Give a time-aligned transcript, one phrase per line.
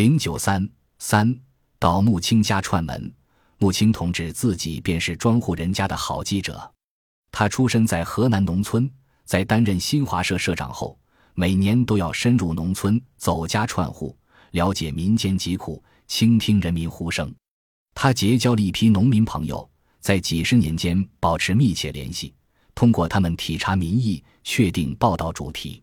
[0.00, 0.66] 零九三
[0.98, 1.38] 三
[1.78, 3.14] 到穆青家串门，
[3.58, 6.72] 穆青同志自己便是庄户人家的好记者。
[7.30, 8.90] 他出身在河南农村，
[9.26, 10.98] 在担任新华社社长后，
[11.34, 14.16] 每年都要深入农村，走家串户，
[14.52, 17.30] 了解民间疾苦，倾听人民呼声。
[17.94, 19.68] 他结交了一批农民朋友，
[20.00, 22.32] 在几十年间保持密切联系，
[22.74, 25.82] 通过他们体察民意，确定报道主题。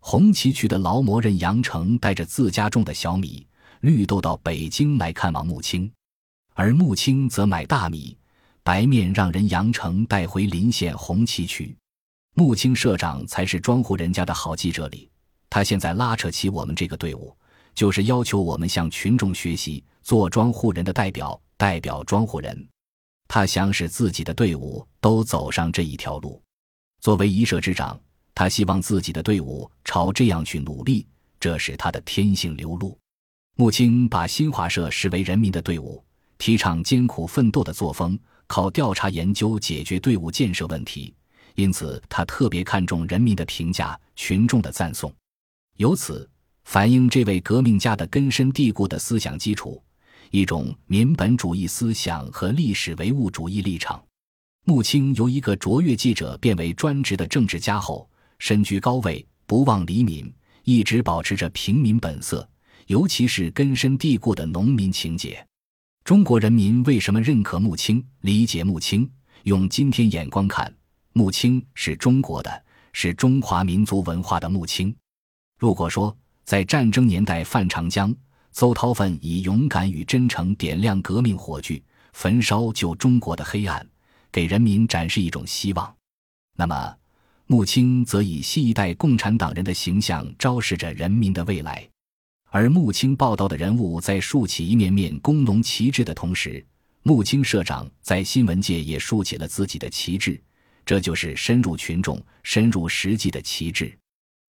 [0.00, 3.46] 红旗渠的劳模任杨成带着自家种的小米、
[3.82, 5.90] 绿豆到北京来看望穆青，
[6.54, 8.16] 而穆青则买大米、
[8.62, 11.76] 白面让人杨成带回临县红旗渠。
[12.34, 15.10] 穆青社长才是庄户人家的好记者里，
[15.50, 17.36] 他现在拉扯起我们这个队伍，
[17.74, 22.68] 就是要求我们向群众学习，做庄户人的代表，代表庄户人。
[23.26, 26.40] 他想使自己的队伍都走上这一条路。
[27.00, 27.98] 作为一社之长。
[28.34, 31.06] 他希望自己的队伍朝这样去努力，
[31.38, 32.98] 这是他的天性流露。
[33.56, 36.02] 穆青把新华社视为人民的队伍，
[36.38, 41.14] 提倡艰苦奋斗的作风，靠调查研究解决队伍建设问题。
[41.54, 45.14] 因此，他特别看重人民的评价、群众的赞颂，
[45.76, 46.28] 由此
[46.64, 49.82] 反映这位革命家的根深蒂固的思想基础——
[50.32, 54.02] 一种民本主义思想和历史唯物主义立场。
[54.64, 58.08] 穆青由一个卓越记者变为专职的政治家后。
[58.38, 60.32] 身居高位，不忘黎民，
[60.64, 62.48] 一直保持着平民本色，
[62.86, 65.44] 尤其是根深蒂固的农民情结。
[66.04, 69.08] 中国人民为什么认可穆青、理解穆青？
[69.44, 70.72] 用今天眼光看，
[71.12, 74.94] 穆青是中国的，是中华民族文化的穆青。
[75.58, 78.14] 如果说在战争年代范长江、
[78.50, 83.86] 邹韬奋以勇敢与真诚点亮革命火炬，焚烧旧中国的黑暗，
[84.30, 85.94] 给人民展示一种希望，
[86.56, 86.96] 那么。
[87.48, 91.86] 穆青则以新一代共产党人的形象昭示着人民的未来，
[92.54, 96.62] 而穆青报道的人物在竖起一面面工农旗帜的同时，
[97.02, 100.38] 穆青社长在新闻界也竖起了自己的旗帜，
[100.84, 103.90] 这就是深入群众、深入实际的旗帜。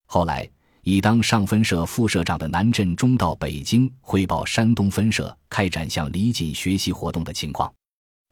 [0.05, 0.45] 后来，
[0.81, 7.73] 已当上分社副社长的南振中到北京汇报山东分社开展向李锦学习活动的情况。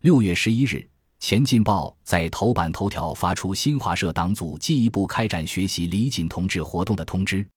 [0.02, 0.76] 六月十一日。
[1.24, 7.48] 《前进报》在头版头条发出新华社党组进一步开展学习李锦同志活动的通知。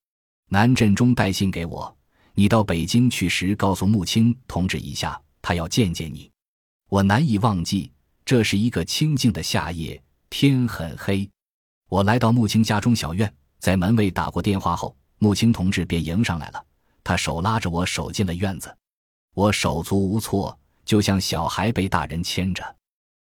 [0.50, 1.96] 南振中带信给我，
[2.36, 6.28] 你到北京去时，告诉穆青同志一下，他要见见你。
[6.88, 7.92] 我难以忘记，
[8.24, 11.30] 这是一个清静的夏夜，天很黑。
[11.88, 16.64] 我来到穆青家中小院，在门卫打过电话后，穆青同志便迎上来了。
[17.04, 18.76] 他手拉着我手进了院子，
[19.34, 22.64] 我手足无措，就像小孩被大人牵着。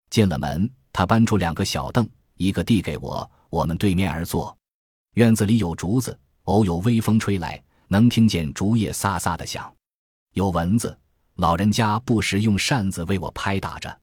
[0.09, 4.57] 进了门，他搬出两个小凳，一个递给我，我们对面而坐。
[5.15, 7.61] 院子里有竹子，偶有微风吹来，
[7.93, 9.73] 能听见竹叶飒飒的响。
[10.35, 10.97] 有蚊子，
[11.35, 14.01] 老人家不时用扇子为我拍打着。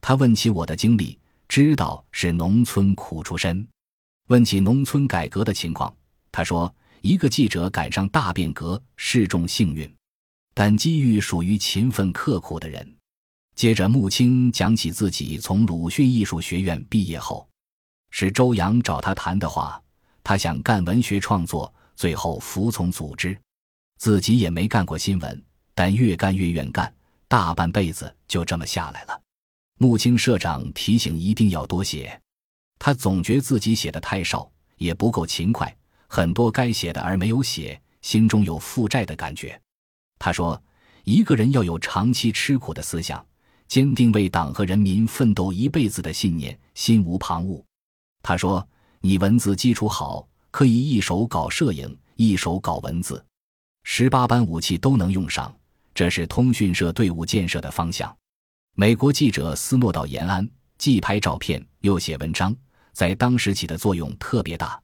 [0.00, 1.18] 他问起我的经历，
[1.48, 3.66] 知道是农村苦出身。
[4.28, 5.92] 问起农村改革的情况，
[6.30, 9.92] 他说：“一个记者赶上大变革是种幸运，
[10.54, 12.96] 但机遇属于勤奋刻苦的人。”
[13.56, 17.48] 接着，穆青讲起自己从鲁迅艺术学院毕业后，
[18.10, 19.80] 是周扬找他谈的话。
[20.22, 23.36] 他想干文学创作，最后服从组织，
[23.98, 25.44] 自己也没干过新闻，
[25.74, 26.92] 但越干越愿干，
[27.28, 29.20] 大半辈子就这么下来了。
[29.78, 32.20] 穆青社长提醒一定要多写，
[32.78, 39.60] 他总觉自己写的太少，也不够勤快，很多该写的而没有写，心中有负债的感觉。
[40.18, 40.62] 他说
[41.04, 43.24] ：“一个人要有长期吃苦的思想。”
[43.66, 47.64] 坚定为党和人民奋斗一辈子的信念，心无旁骛。
[48.22, 48.68] 他说
[49.00, 53.20] ：“你文字基础好，可以一手搞摄影，一手搞文字，
[53.82, 55.52] 十八般武器都能用上。
[55.92, 58.16] 这是通讯社队伍建设的方向。”
[58.76, 60.48] 美国记者斯诺到延安，
[60.78, 62.54] 既拍照片又写文章，
[62.92, 64.80] 在当时起的作用特别大。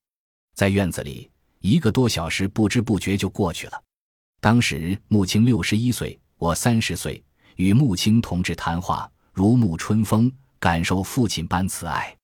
[0.57, 1.31] 在院子里，
[1.61, 3.81] 一个多小时不知不觉就过去了。
[4.41, 7.23] 当时穆青六十一岁，我三十岁。
[7.55, 12.17] 与穆青同志谈话如沐春风，感受父亲般慈爱。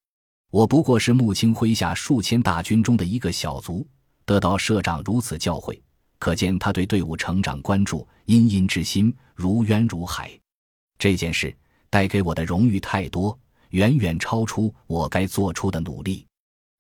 [0.51, 3.87] 我不过是穆青麾下数千大军中的一个小卒，
[4.25, 5.81] 得到社长如此教诲，
[6.19, 10.31] 可见他对队伍成长关注殷殷之心如渊如海。
[10.99, 11.55] 这件事
[11.91, 13.39] 带给我的荣誉太多，
[13.71, 16.27] 远远超出我该做出的努力。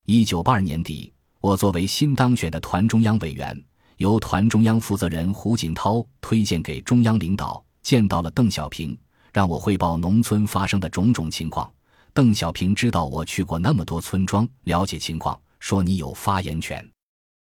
[0.07, 3.61] 一九八二年底，我作为新当选的团中央委员，
[3.97, 7.63] 由团中央负责人胡锦涛推荐给中央领导。
[7.83, 8.99] 见到了邓小平，
[9.33, 11.73] 让我汇报农村发生的种种情况。
[12.17, 16.95] 邓小平知道我去过那么多村庄，了解情况，说你有发言权。